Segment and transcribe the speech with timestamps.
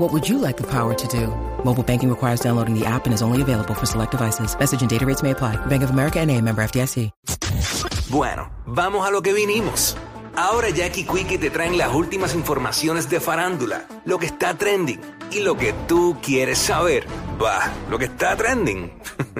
[0.00, 1.26] What would you like the power to do?
[1.62, 4.58] Mobile banking requires downloading the app and is only available for select devices.
[4.58, 5.56] Message and data rates may apply.
[5.66, 7.10] Bank of America and a member FDIC.
[8.08, 9.98] Bueno, vamos a lo que vinimos.
[10.34, 15.00] Ahora Jackie Quickie te traen las últimas informaciones de farándula, lo que está trending
[15.32, 17.06] y lo que tú quieres saber.
[17.42, 18.92] Va, lo que está trending.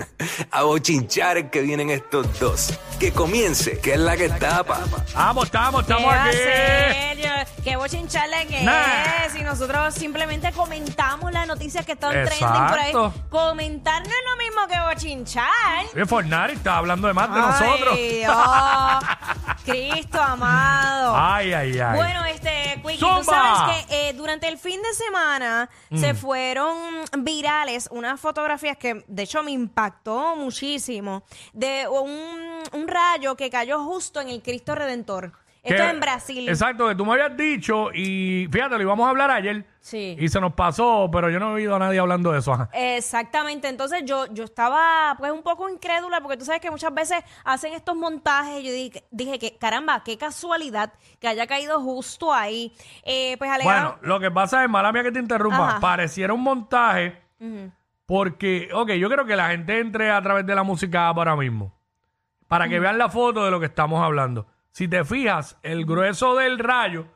[0.53, 2.79] a bochinchar que vienen estos dos.
[2.99, 4.81] Que comience, que es la que tapa.
[5.15, 6.37] Vamos, estamos, estamos ¿Qué aquí.
[6.37, 7.31] serio?
[7.63, 9.27] ¿Qué bochinchale que Nah.
[9.27, 9.35] es?
[9.37, 12.37] Y nosotros simplemente comentamos las noticias que están Exacto.
[12.47, 13.13] trending por ahí.
[13.29, 15.85] Comentar no es lo mismo que bochinchar.
[15.95, 17.97] Oye, Fornari está hablando de más de nosotros.
[17.97, 18.35] Dios.
[19.65, 21.15] Cristo amado.
[21.21, 21.97] Ay, ay, ay.
[21.97, 22.60] Bueno, este,
[22.93, 25.99] Quickie, tú sabes que eh, durante el fin de semana Mm.
[26.01, 26.77] se fueron
[27.19, 32.11] virales unas fotografías que de hecho me impactó muchísimo de un,
[32.73, 35.33] un rayo que cayó justo en el Cristo Redentor.
[35.63, 36.49] Esto es en Brasil.
[36.49, 39.67] Exacto, que tú me habías dicho y fíjate, lo íbamos a hablar ayer.
[39.81, 40.17] Sí.
[40.19, 42.53] Y se nos pasó, pero yo no he oído a nadie hablando de eso.
[42.53, 42.71] Ajá.
[42.73, 47.23] Exactamente, entonces yo, yo estaba pues un poco incrédula porque tú sabes que muchas veces
[47.45, 52.33] hacen estos montajes y yo dije, dije que caramba, qué casualidad que haya caído justo
[52.33, 52.73] ahí.
[53.05, 55.81] Eh, pues alegaron, Bueno, lo que pasa es, mala mía que te interrumpa, Ajá.
[55.81, 57.21] pareciera un montaje
[58.07, 61.73] porque, ok, yo creo que la gente entre a través de la música ahora mismo
[62.49, 64.47] para que vean la foto de lo que estamos hablando.
[64.73, 67.07] Si te fijas, el grueso del rayo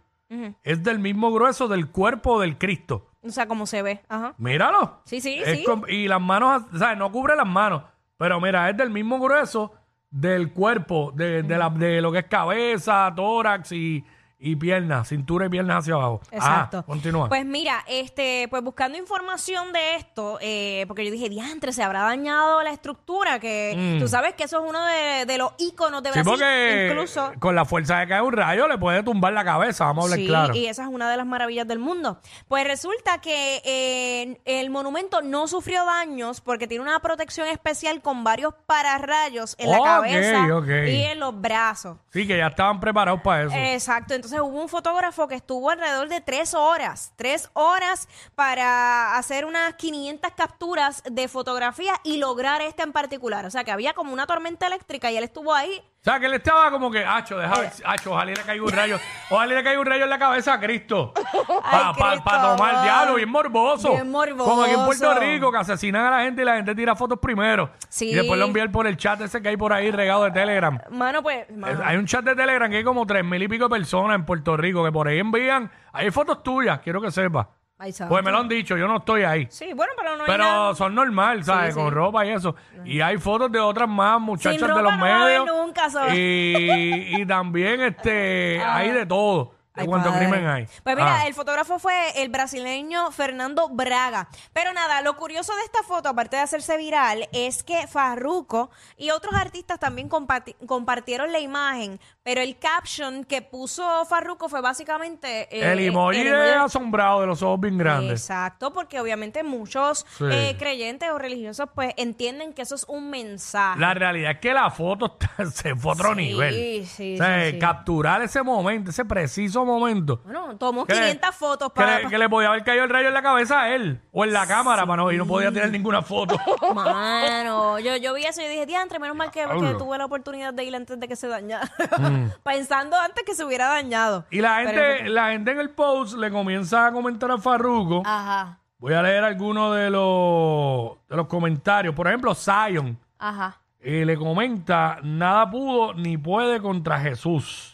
[0.65, 3.11] es del mismo grueso del cuerpo del Cristo.
[3.23, 4.03] o sea, como se ve.
[4.09, 4.35] Ajá.
[4.37, 5.01] Míralo.
[5.05, 5.65] Sí, sí, Es sí.
[5.65, 7.83] com- y las manos, o sea, no cubre las manos,
[8.19, 9.73] pero mira, es del mismo grueso
[10.11, 14.05] del cuerpo, de, de la- de lo que es cabeza, tórax y,
[14.47, 16.21] y piernas, cintura y piernas hacia abajo.
[16.31, 16.79] Exacto.
[16.79, 17.29] Ah, continúa.
[17.29, 22.03] Pues mira, este, pues buscando información de esto, eh, porque yo dije, diantre, se habrá
[22.03, 26.11] dañado la estructura, que tú sabes que eso es uno de, de los íconos de
[26.11, 26.13] Mm.
[26.13, 26.31] sí, Brasil.
[26.39, 27.33] porque Incluso.
[27.39, 30.19] con la fuerza de caer un rayo le puede tumbar la cabeza, vamos a hablar
[30.19, 30.55] Sí, claro.
[30.55, 32.21] y esa es una de las maravillas del mundo.
[32.47, 38.25] Pues resulta que eh, el monumento no sufrió daños porque tiene una protección especial con
[38.25, 40.47] varios pararrayos en la cabeza
[40.87, 41.97] y en los brazos.
[42.13, 43.55] Sí, que ya estaban preparados para eso.
[43.57, 49.45] Exacto, entonces hubo un fotógrafo que estuvo alrededor de tres horas, tres horas para hacer
[49.45, 53.47] unas 500 capturas de fotografía y lograr esta en particular.
[53.47, 55.83] O sea, que había como una tormenta eléctrica y él estuvo ahí.
[56.07, 57.71] O sea, que él estaba como que, hacho, deja Eh.
[57.87, 58.99] hacho, ojalá y le caiga un rayo,
[59.31, 61.15] ojalá y le caiga un rayo en la cabeza a Cristo.
[61.71, 62.83] Para Cristo, tomar amor.
[62.83, 63.91] diablo, bien morboso.
[63.93, 64.51] Bien morboso.
[64.51, 67.19] Como aquí en Puerto Rico, que asesinan a la gente y la gente tira fotos
[67.19, 67.71] primero.
[67.89, 68.11] Sí.
[68.11, 70.79] Y después lo envían por el chat ese que hay por ahí regado de Telegram.
[70.91, 71.49] Mano, pues...
[71.51, 71.73] mano.
[71.81, 74.17] Es- Hay un chat de Telegram que hay como tres mil y pico de personas
[74.17, 75.71] en Puerto Rico que por ahí envían.
[75.95, 77.47] Hay fotos tuyas, quiero que sepas.
[77.77, 78.13] Ay, santo.
[78.13, 79.47] Pues me lo han dicho, yo no estoy ahí.
[79.51, 80.75] Sí, bueno, pero no hay Pero nada.
[80.77, 81.75] son normal, ¿sabes?
[81.75, 81.95] Sí, Con sí.
[81.95, 82.55] ropa y eso.
[82.85, 85.47] Y hay fotos de otras más muchachas Sin de los no va a haber medios.
[85.67, 89.55] nunca, y, y también este hay de todo.
[89.77, 90.27] Ay, cuánto padre.
[90.29, 90.69] crimen hay.
[90.83, 91.27] Pues mira, Ah.
[91.27, 94.29] el fotógrafo fue el brasileño Fernando Braga.
[94.53, 99.11] Pero nada, lo curioso de esta foto, aparte de hacerse viral, es que Farruko y
[99.11, 105.49] otros artistas también comparti- compartieron la imagen, pero el caption que puso Farruko fue básicamente...
[105.51, 108.21] eh, el emoji el de asombrado de los ojos bien grandes.
[108.21, 110.25] Exacto, porque obviamente muchos Sí.
[110.31, 113.81] eh, creyentes o religiosos pues entienden que eso es un mensaje.
[113.81, 115.17] La realidad es que la foto
[115.53, 116.87] se fue a otro Sí, nivel.
[116.87, 117.59] sí, o sea, sí, sí.
[117.59, 120.21] capturar ese momento, ese preciso momento.
[120.25, 122.01] Bueno, tomó Que le- 500 fotos que para...
[122.01, 124.33] le, que le podía haber caído el rayo en la cabeza a él o en
[124.33, 126.37] la cámara para no, y no podía tener ninguna foto.
[126.75, 129.45] Mano, yo, yo vi eso y dije, diantre, menos mal que,
[129.79, 131.71] tuve la oportunidad de ir antes de que se dañara.
[132.43, 134.25] Pensando antes que se hubiera dañado.
[134.31, 138.03] y la Pero gente, la gente en el post le comienza a comentar a Farruko.
[138.05, 141.95] Ajá, Voy a leer algunos de los, de los comentarios.
[141.95, 143.59] Por ejemplo, Zion ajá.
[143.81, 147.74] eh, le comenta, nada pudo ni puede contra Jesús.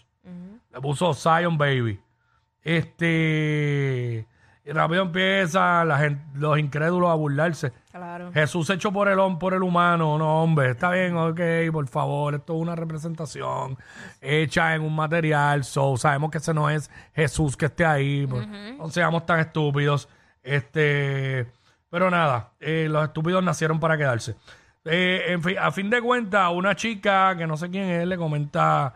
[0.73, 2.01] Le puso Zion Baby.
[2.63, 4.27] Este...
[4.63, 7.73] Y rápido empiezan la gente, los incrédulos a burlarse.
[7.91, 8.31] Claro.
[8.31, 11.41] Jesús hecho por el, por el humano, no, hombre, está bien, ok,
[11.73, 13.79] por favor, esto es una representación
[14.21, 18.47] hecha en un material, so, sabemos que ese no es Jesús que esté ahí, pues,
[18.47, 20.09] no seamos tan estúpidos,
[20.43, 21.51] este,
[21.89, 24.37] pero nada, eh, los estúpidos nacieron para quedarse.
[24.85, 28.17] Eh, en fin, a fin de cuentas, una chica que no sé quién es, le
[28.19, 28.95] comenta,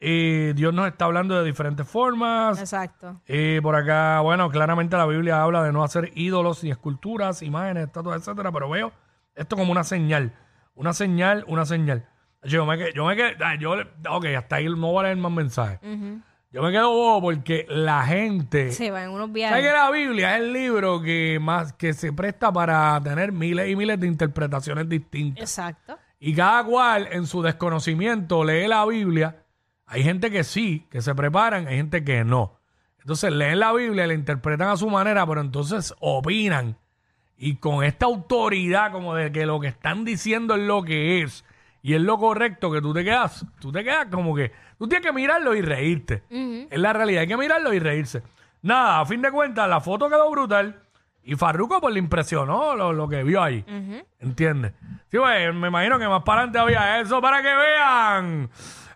[0.00, 3.20] eh, Dios nos está hablando de diferentes formas, Exacto.
[3.26, 7.86] y por acá, bueno, claramente la Biblia habla de no hacer ídolos ni esculturas, imágenes,
[7.86, 8.92] estatuas, etcétera, pero veo
[9.34, 10.32] esto como una señal.
[10.74, 12.08] Una señal, una señal.
[12.42, 13.74] Yo me quedé, yo me quedé, ah, yo,
[14.10, 15.78] ok, hasta ahí no voy a leer más mensajes.
[16.50, 18.70] Yo me quedo bobo porque la gente.
[18.70, 19.64] Se va en unos ¿Sabes viajes.
[19.66, 23.74] que la Biblia es el libro que más que se presta para tener miles y
[23.74, 25.42] miles de interpretaciones distintas?
[25.42, 25.98] Exacto.
[26.20, 29.43] Y cada cual en su desconocimiento lee la Biblia.
[29.86, 32.58] Hay gente que sí, que se preparan, hay gente que no.
[33.00, 36.78] Entonces leen la Biblia, la interpretan a su manera, pero entonces opinan.
[37.36, 41.44] Y con esta autoridad como de que lo que están diciendo es lo que es
[41.82, 45.06] y es lo correcto que tú te quedas, tú te quedas como que tú tienes
[45.06, 46.22] que mirarlo y reírte.
[46.30, 48.22] Es la realidad, hay que mirarlo y reírse.
[48.62, 50.80] Nada, a fin de cuentas, la foto quedó brutal
[51.22, 53.62] y Farruko pues le impresionó lo, lo que vio ahí.
[54.18, 54.72] ¿Entiendes?
[55.10, 58.48] Sí, pues, me imagino que más para adelante había eso para que vean.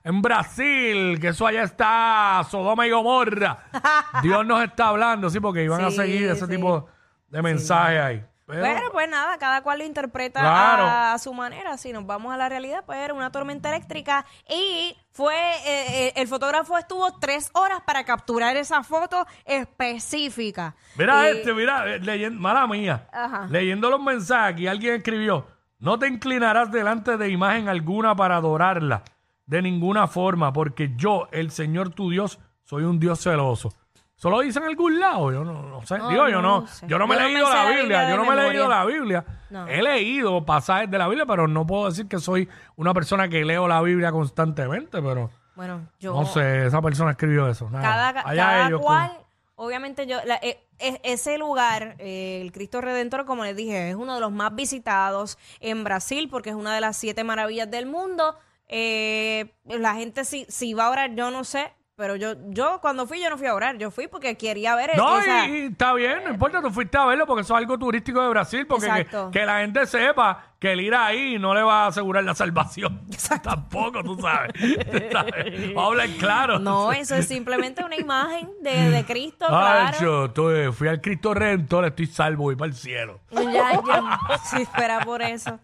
[0.05, 3.65] En Brasil, que eso allá está Sodoma y Gomorra.
[4.23, 6.53] Dios nos está hablando, sí, porque iban a Sí, seguir ese sí.
[6.57, 6.87] tipo
[7.29, 8.25] de mensajes ahí.
[8.47, 10.85] Pero, Pero pues nada, cada cual lo interpreta Claro.
[10.87, 11.77] a, su manera.
[11.77, 16.13] Si nos vamos a la realidad, pues era una tormenta eléctrica y fue, eh, eh,
[16.17, 20.75] el fotógrafo estuvo tres horas para capturar esa foto específica.
[20.97, 23.07] Mira Y- este, mira, eh, mala mía.
[23.13, 23.47] Ajá.
[23.51, 25.47] Leyendo los mensajes, aquí alguien escribió,
[25.79, 29.03] no te inclinarás delante de imagen alguna para adorarla,
[29.49, 33.73] de ninguna forma, porque yo, el Señor tu Dios, soy un Dios celoso.
[34.17, 35.33] ¿Eso lo dice en algún lado?
[35.33, 35.97] Yo no, no sé.
[35.99, 36.87] No, Digo, yo no no, sé.
[36.89, 39.25] yo no me he leído la Biblia, yo no me he leído la Biblia.
[39.69, 43.45] He leído pasajes de la Biblia, pero no puedo decir que soy una persona que
[43.45, 46.13] leo la Biblia constantemente, pero Bueno, yo...
[46.15, 47.71] no sé, esa persona escribió eso.
[47.71, 47.83] Nada.
[48.13, 49.13] cada, Allá cada ellos, cual,
[49.55, 50.65] obviamente yo, la- eh,
[51.05, 55.39] ese lugar, eh, el Cristo Redentor, como les dije, es uno de los más visitados
[55.61, 58.35] en Brasil porque es una de las siete maravillas del mundo.
[58.69, 63.07] Eh, la gente si, si va a orar, yo no sé, pero yo, yo cuando
[63.07, 65.67] fui, yo no fui a orar, yo fui porque quería ver No, esa- y, y
[65.67, 68.67] está bien, no importa, tú fuiste a verlo porque eso es algo turístico de Brasil,
[68.69, 69.31] porque que, Exacto.
[69.33, 73.01] que la gente sepa que el ir ahí no le va a asegurar la salvación.
[73.43, 74.53] Tampoco, tú sabes.
[74.59, 75.75] Tú sabes.
[75.75, 76.59] Vamos a hablar claro.
[76.61, 79.99] No, eso es simplemente una imagen de, de Cristo, Ay, claro.
[80.01, 83.21] yo estoy- fui al Cristo Redentor, estoy salvo, voy para el cielo.
[83.33, 85.59] Ya, ya, si espera por eso.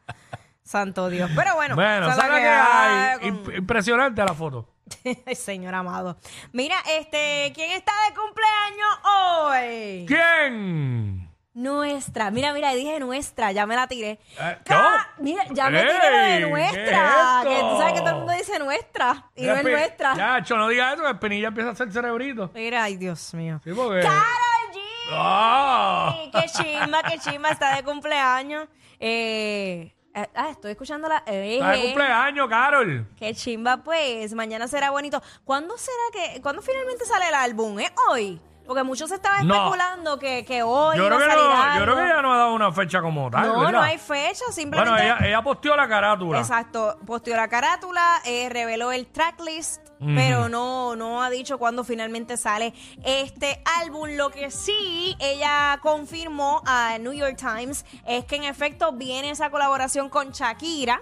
[0.65, 1.31] Santo Dios.
[1.37, 3.09] Pero bueno, Bueno, esa es la ¿sabes que hay?
[3.13, 4.69] hay con- Imp- Impresionante la foto.
[5.27, 6.17] Ay, Señor amado.
[6.53, 10.05] Mira, este, ¿quién está de cumpleaños hoy?
[10.07, 11.31] ¿Quién?
[11.55, 12.31] Nuestra.
[12.33, 14.19] Mira, mira, dije nuestra, ya me la tiré.
[14.41, 15.23] Eh, Ca- ¿no?
[15.25, 17.43] Mira, ya me tiré de ¿qué nuestra.
[17.43, 20.15] es que tú sabes que todo el mundo dice nuestra y no es Espi- nuestra.
[20.17, 22.51] Ya, cho, no digas eso, que Espinilla empieza a hacer cerebrito.
[22.55, 23.61] Mira, ay, Dios mío.
[23.63, 24.01] Sí, porque...
[24.01, 24.81] ¡Karol G!
[25.13, 26.17] ¡Ah!
[26.33, 27.51] ¡Qué chimba, qué chimba!
[27.51, 28.67] Está de cumpleaños.
[28.99, 31.23] Eh, eh, ah, estoy escuchando la...
[31.27, 31.83] eh, Está de eh.
[31.87, 33.07] cumpleaños, Carol.
[33.17, 34.33] Qué chimba, pues.
[34.35, 35.23] Mañana será bonito.
[35.45, 37.79] ¿Cuándo será que, cuándo finalmente sale el álbum?
[37.81, 38.41] ¿Es hoy?
[38.67, 39.55] Porque muchos estaban No.
[39.57, 41.85] especulando que, que hoy Yo iba creo, a que salir no, yo algo.
[41.85, 43.47] creo que ella no ha dado una fecha como tal.
[43.47, 43.73] No, ¿verdad?
[43.73, 44.91] no hay fecha, simplemente...
[44.91, 46.39] Bueno, ella, ella posteó la carátula.
[46.41, 52.37] Exacto, posteó la carátula, eh, reveló el tracklist, pero no, no ha dicho cuándo finalmente
[52.37, 52.73] sale
[53.05, 54.09] este álbum.
[54.17, 59.51] Lo que sí ella confirmó a New York Times es que en efecto viene esa
[59.51, 61.01] colaboración con Shakira,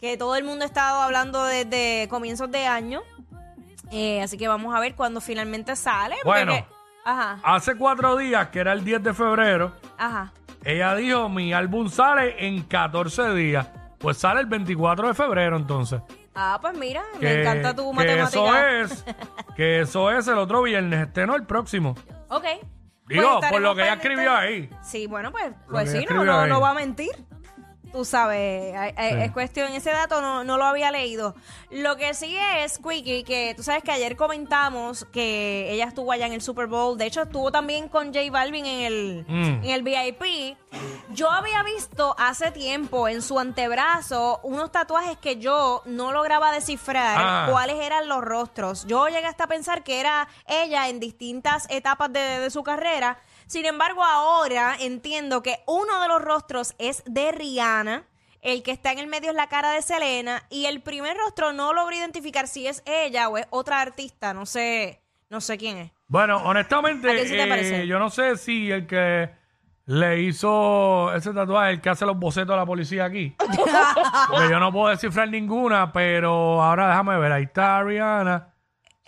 [0.00, 3.02] que todo el mundo ha estado hablando desde comienzos de año.
[3.90, 6.16] Eh, así que vamos a ver cuándo finalmente sale.
[6.22, 6.52] porque Bueno.
[6.54, 6.77] que-
[7.10, 10.32] ajá, Hace cuatro días, que era el 10 de febrero, ajá.
[10.64, 13.68] ella dijo, mi álbum sale en 14 días.
[13.98, 16.00] Pues sale el 24 de febrero entonces.
[16.34, 18.80] Ah, pues mira, me encanta tu que matemática.
[18.80, 19.04] eso es,
[19.56, 21.96] que eso es el otro viernes, este no el próximo.
[22.28, 22.44] Ok.
[23.08, 24.70] Digo, Pues por lo que ella escribió ahí.
[24.82, 26.48] Sí, bueno, pues, pues que sí, no, escribió no, ahí.
[26.50, 27.10] no va a mentir.
[27.92, 29.20] Tú sabes, hay- Sí.
[29.22, 31.34] es cuestión, ese dato no, no lo había leído.
[31.70, 36.26] Lo que sí es, Quickie, que tú sabes que ayer comentamos que ella estuvo allá
[36.26, 36.98] en el Super Bowl.
[36.98, 39.64] De hecho, estuvo también con J Balvin en el, Mm.
[39.64, 40.56] en el VIP.
[41.10, 47.16] Yo había visto hace tiempo en su antebrazo unos tatuajes que yo no lograba descifrar
[47.18, 47.46] Ah.
[47.50, 48.86] cuáles eran los rostros.
[48.86, 53.18] Yo llegué hasta a pensar que era ella en distintas etapas de, de su carrera.
[53.48, 58.04] Sin embargo, ahora entiendo que uno de los rostros es de Rihanna.
[58.42, 60.42] El que está en el medio es la cara de Selena.
[60.50, 64.34] Y el primer rostro no logro identificar si es ella o es otra artista.
[64.34, 65.00] No sé,
[65.30, 65.92] no sé quién es.
[66.08, 67.86] Bueno, honestamente, ¿A quién sí te eh, parece?
[67.86, 69.30] yo no sé si el que
[69.86, 73.34] le hizo ese tatuaje, el que hace los bocetos a la policía aquí.
[74.30, 77.32] Porque yo no puedo descifrar ninguna, pero ahora déjame ver.
[77.32, 78.52] Ahí está Rihanna.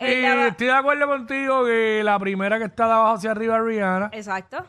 [0.00, 3.56] Ella va- estoy de acuerdo contigo que la primera que está de abajo hacia arriba
[3.58, 4.10] es Rihanna.
[4.12, 4.66] Exacto.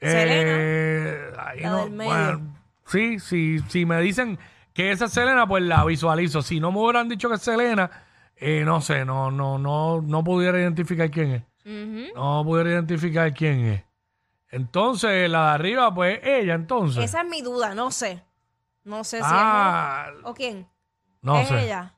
[0.00, 0.52] Selena.
[0.56, 2.10] Eh, ahí la no- del medio.
[2.10, 2.54] bueno,
[2.86, 4.38] sí, sí, si me dicen
[4.72, 6.40] que esa es Selena, pues la visualizo.
[6.42, 7.90] Si no me hubieran dicho que es Selena,
[8.36, 11.42] eh, no sé, no, no, no, no pudiera identificar quién es.
[11.66, 12.14] Ujú.
[12.14, 13.84] No pudiera identificar quién es.
[14.48, 17.04] Entonces, la de arriba, pues ella, entonces.
[17.04, 18.22] Esa es mi duda, no sé.
[18.84, 20.66] No sé si ah, es él o quién.
[21.20, 21.64] no es sé.
[21.64, 21.94] ella.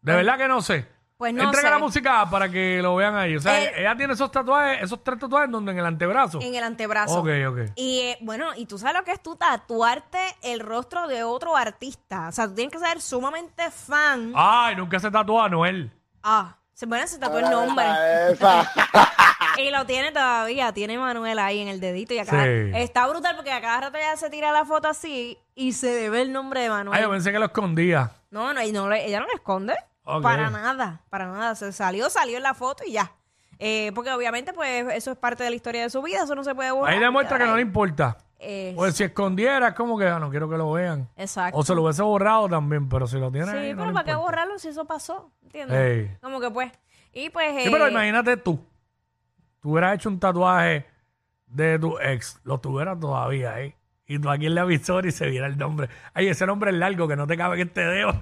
[0.00, 0.86] De verdad que no sé.
[1.16, 1.70] Pues no Entrega sé.
[1.70, 3.36] la música para que lo vean ahí.
[3.36, 6.40] O sea, Eh, ella tiene esos tatuajes, esos tres tatuajes donde en el antebrazo.
[6.42, 7.20] En el antebrazo.
[7.20, 7.58] Ok, ok.
[7.74, 11.56] Y eh, bueno, y tú sabes lo que es tú tatuarte el rostro de otro
[11.56, 12.28] artista.
[12.28, 14.32] O sea, tú tienes que ser sumamente fan.
[14.36, 15.90] Ay, nunca se tatuó a Noel.
[16.22, 17.86] Ah, se bueno, se tatuó el nombre.
[19.58, 22.44] y lo tiene todavía, tiene Manuel ahí en el dedito y acá.
[22.44, 22.70] Sí.
[22.74, 26.10] Está brutal porque a cada rato ya se tira la foto así y se le
[26.10, 26.94] ve el nombre de Manuel.
[26.96, 28.10] Ay, yo pensé que lo escondía.
[28.30, 29.74] No, no, y no le- ella no lo esconde.
[30.22, 31.54] Para nada, para nada.
[31.54, 33.12] Se salió, salió en la foto y ya.
[33.58, 36.44] Eh, porque obviamente, pues, eso es parte de la historia de su vida, eso no
[36.44, 36.94] se puede borrar.
[36.94, 38.16] Ahí demuestra que no le importa.
[38.38, 41.08] Eh, Pues si escondiera, es como que ah, no quiero que lo vean.
[41.16, 41.58] exacto.
[41.58, 44.14] O se lo hubiese borrado también, pero si lo tiene Sí, ahí, pero ¿para qué
[44.14, 45.30] borrarlo si eso pasó?
[45.42, 45.76] ¿Entiendes?
[45.78, 46.16] Ey.
[46.20, 46.70] Como que pues.
[47.14, 47.64] Y pues.
[47.64, 48.62] Sí, pero eh, imagínate tú.
[49.60, 50.86] Tú hubieras hecho un tatuaje
[51.46, 53.74] de tu ex, lo tuvieras todavía ahí.
[54.06, 55.88] Y tú aquí en la visor y se viera el nombre.
[56.12, 58.12] Ay, ese nombre es largo que no te cabe en este dedo.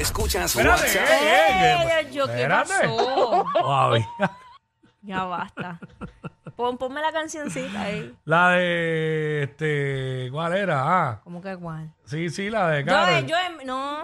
[0.00, 1.02] Escuchas Espérate, WhatsApp.
[1.10, 2.72] eh, eh, Eh, yo, ¿qué espérate.
[2.72, 3.44] pasó?
[5.02, 5.78] Ya basta.
[6.56, 8.14] Pon, ponme la cancioncita ahí.
[8.24, 10.82] La de este, ¿cuál era?
[10.84, 11.90] Ah, ¿Cómo que cuál?
[12.04, 13.26] sí, sí, la de Yo, Karol.
[13.26, 14.00] yo en- no.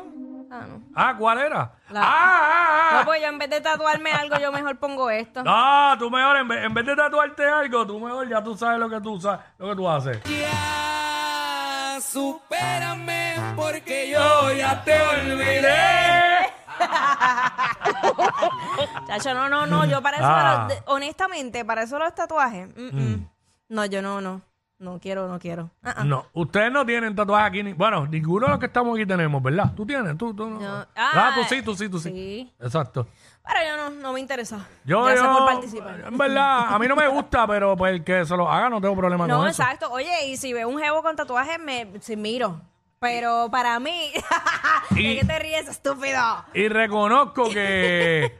[0.50, 0.82] Ah, no.
[0.94, 1.72] Ah, ¿cuál era?
[1.90, 3.02] La- Ah, ah, No, ah.
[3.04, 5.42] pues yo en vez de tatuarme algo, yo mejor pongo esto.
[5.42, 8.78] No, tú mejor, en vez, en vez de tatuarte algo, tú mejor ya tú sabes
[8.78, 10.22] lo que tú sabes, lo que tú haces.
[10.24, 13.25] Ya, supérame
[13.56, 16.46] porque yo ya te olvidé.
[19.06, 19.84] Chacho, no, no, no.
[19.86, 20.68] Yo para eso, Ah.
[20.86, 22.68] honestamente, para eso los tatuajes.
[22.76, 23.28] mm, mm.
[23.70, 24.40] No, yo no, no.
[24.78, 25.70] No quiero, no quiero.
[25.82, 26.04] Ah, ah.
[26.04, 27.62] No, ustedes no tienen tatuajes aquí.
[27.62, 29.72] Ni, bueno, ninguno de los que estamos aquí tenemos, ¿verdad?
[29.74, 30.60] Tú tienes, tú, tú no.
[30.60, 30.86] No.
[30.94, 32.10] Ah, Ah, tú sí, tú sí, tú sí.
[32.10, 32.54] sí.
[32.60, 33.06] Exacto.
[33.42, 34.66] Pero yo no, no me interesa.
[34.84, 36.04] Yo, Gracias yo, por participar.
[36.06, 38.78] en verdad, a mí no me gusta, pero pues el que se lo haga no
[38.80, 39.62] tengo problema No, con eso.
[39.62, 39.90] exacto.
[39.90, 42.60] Oye, y si veo un jevo con tatuajes, me sí, miro.
[43.00, 44.10] Pero para mí,
[44.96, 46.20] Y- ¿de qué te ríes, estúpido?
[46.54, 48.32] Y reconozco que,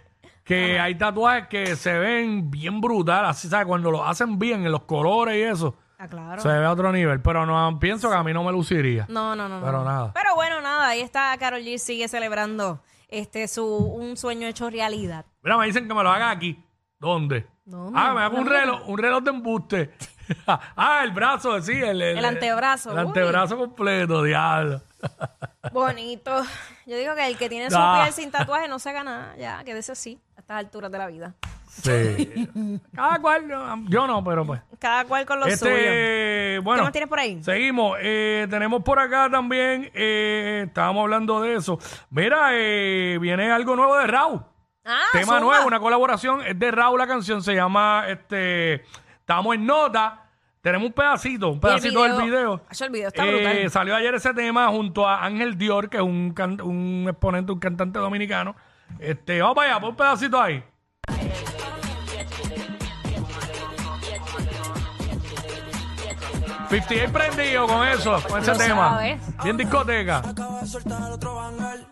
[0.45, 3.67] que hay tatuajes que se ven bien brutales, así, ¿sabes?
[3.67, 6.41] Cuando lo hacen bien en los colores y eso, Ah, claro.
[6.43, 7.21] se ve a otro nivel.
[7.23, 9.07] Pero no pienso que a mí no me luciría.
[9.09, 9.61] No, no, no.
[9.61, 9.67] no.
[9.67, 10.13] Pero nada.
[10.15, 15.25] Pero bueno, nada, ahí está Carol G, sigue celebrando este su un sueño hecho realidad.
[15.43, 16.63] Mira, me dicen que me lo haga aquí.
[16.99, 17.47] ¿Dónde?
[17.65, 17.99] ¿Dónde?
[17.99, 19.91] Ah, me hago un reloj, un reloj de embuste.
[20.47, 23.07] ah, el brazo, sí, el, El antebrazo, El uy.
[23.09, 24.81] antebrazo completo, diablo.
[25.73, 26.43] Bonito.
[26.87, 28.01] Yo digo que el que tiene su Ah.
[28.03, 31.07] piel sin tatuaje no se haga nada, ya, quédese así, a estas alturas de la
[31.07, 31.35] vida.
[31.69, 32.49] Sí.
[32.95, 34.61] Cada cual, no, yo no, pero pues.
[34.79, 35.55] Cada cual con lo suyo.
[35.77, 36.81] Este, bueno.
[36.81, 37.43] ¿Qué más tienes por ahí?
[37.43, 37.99] Seguimos.
[38.01, 41.79] Eh, tenemos por acá también, eh, estábamos hablando de eso.
[42.11, 44.43] Mira, eh, viene algo nuevo de Raúl.
[44.87, 45.41] Ah, Tema zumba.
[45.41, 46.43] nuevo, una colaboración.
[46.47, 48.85] Es de Raúl la canción, se llama, este,
[49.27, 50.23] estamos en nota.
[50.61, 52.61] Tenemos un pedacito, un pedacito del video.
[52.81, 53.71] El video está Eh, brutal.
[53.71, 57.59] salió ayer ese tema junto a Ángel Dior, que es un, can- un exponente, un
[57.59, 58.55] cantante dominicano.
[59.01, 60.63] Este, vamos para allá, pon un pedacito ahí.
[66.69, 68.91] $58 prendido con eso, con ese Lo tema.
[68.91, 69.21] sabes.
[69.45, 70.19] Bien discoteca.
[70.19, 71.87] Acaba de soltar otro bangal.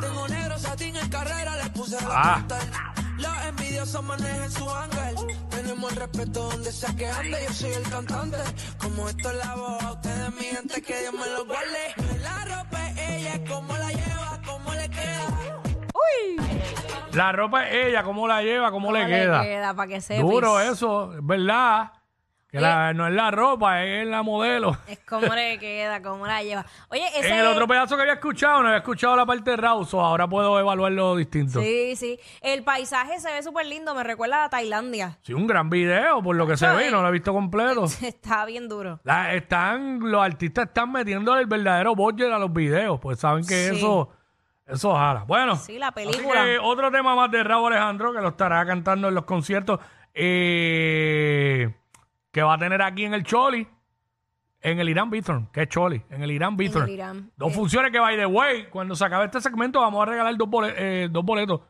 [0.00, 2.44] Tengo negro satín en carrera, le puse la Ah.
[2.46, 2.70] postal.
[3.18, 5.14] Los envidiosos manejan su ángel.
[5.64, 7.38] Tenemos el respeto donde sea que ande.
[7.46, 8.36] Yo soy el cantante.
[8.78, 12.20] Como esto es la voz, a ustedes, mi gente, que Dios me lo guarde.
[12.20, 15.62] La ropa es ella, cómo la lleva, cómo le queda.
[17.12, 19.74] La ropa es ella, cómo la lleva, cómo, le ¿Cómo queda.
[19.74, 20.30] para que sepas.
[20.30, 21.92] Duro eso, es verdad.
[22.54, 24.76] Que la- no es la ropa, es la modelo.
[24.86, 26.64] Es como le queda, cómo la lleva.
[26.88, 27.28] Oye, ese...
[27.30, 30.28] En el otro pedazo que había escuchado, no había escuchado la parte de Rauso, ahora
[30.28, 31.60] puedo evaluarlo distinto.
[31.60, 31.96] Sí.
[31.96, 32.20] Sí, sí.
[32.40, 35.18] El paisaje se ve súper lindo, me recuerda a Tailandia.
[35.30, 37.86] un gran video, por lo que se ve, no lo he visto completo.
[38.02, 39.00] Está bien duro.
[39.02, 43.70] La- están, los artistas están metiendo el verdadero budget a los videos, pues saben que
[43.70, 43.76] Sí.
[43.78, 44.10] eso,
[44.66, 45.24] eso jala.
[45.26, 46.44] Bueno, Sí, la así película.
[46.44, 49.80] que otro tema más de Raúl Alejandro que lo estará cantando en los conciertos
[50.14, 51.74] eh,
[52.34, 53.66] que va a tener aquí en el Choli,
[54.60, 56.88] en el Irán Bithorn, que es Choli, en el Irán Bithorn.
[56.90, 57.30] Irán.
[57.36, 57.54] Dos Eh.
[57.54, 60.74] funciones que, by the way, cuando se acabe este segmento vamos a regalar dos, bole-
[60.76, 61.60] eh, dos boletos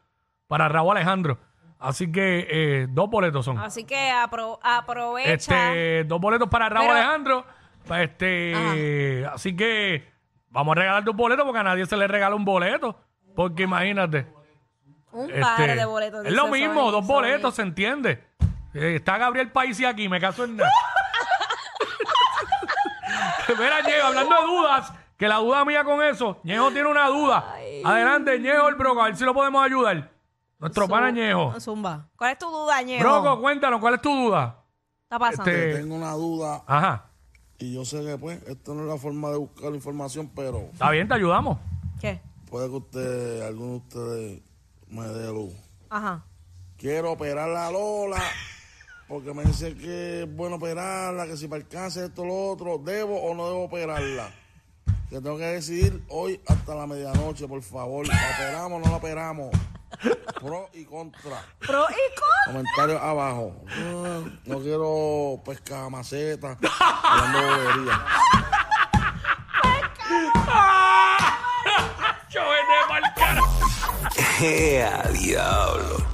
[0.48, 1.38] para Raúl Alejandro.
[1.78, 3.58] Así que eh, dos boletos son.
[3.58, 5.32] Así que apro- aprovecha.
[5.34, 7.44] Este, dos boletos para Raúl Pero- Alejandro.
[8.00, 10.08] Este, así que
[10.48, 12.98] vamos a regalar dos boletos porque a nadie se le regala un boleto.
[13.36, 14.26] Porque imagínate.
[15.12, 16.24] un este, par de boletos.
[16.24, 18.24] es lo mismo, dos boletos, se entiende.
[18.74, 20.70] Eh, está Gabriel Paisi aquí, me caso en nada.
[23.58, 27.54] Mira, Ñejo, hablando de dudas, que la duda mía con eso, Ñejo tiene una duda.
[27.84, 30.10] Adelante, Ñejo, el broco, a ver si lo podemos ayudar.
[30.58, 31.58] Nuestro pana Ñejo.
[31.60, 32.08] Zumba.
[32.16, 33.02] ¿Cuál es tu duda, Ñejo?
[33.02, 34.56] Broco, cuéntanos, ¿cuál es tu duda?
[35.04, 35.50] está pasando?
[35.50, 37.04] Este- Tengo una duda Ajá,
[37.58, 40.90] y yo sé que pues esto no es la forma de buscar información, pero está
[40.90, 41.58] bien, te ayudamos.
[42.00, 42.20] ¿Qué?
[42.50, 44.42] puede que usted, alguno de ustedes
[44.88, 45.52] me dé luz.
[45.90, 46.24] Ajá.
[46.76, 48.20] Quiero operar la Lola
[49.08, 52.78] porque me dicen que es bueno operarla, que si para el cáncer esto lo otro,
[52.78, 54.30] ¿debo o no debo operarla?
[55.08, 58.06] Que tengo que decidir hoy hasta la medianoche, por favor.
[58.08, 59.50] ¿La operamos o no la operamos?
[60.40, 61.42] Pro y contra.
[61.60, 62.54] Pro y con.
[62.54, 63.54] Comentarios abajo.
[64.44, 66.58] No quiero pescar maceta.
[66.80, 68.06] Hablando bobería.
[72.30, 73.42] Yo vete pa'l cara.
[74.40, 76.13] ¡Ea, diablo!